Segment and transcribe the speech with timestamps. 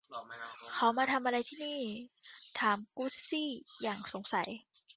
[0.73, 1.81] 'เขามาทำอะไรที่นี่?'
[2.59, 3.49] ถามกุสซี่
[3.81, 4.49] อย่างสงสัย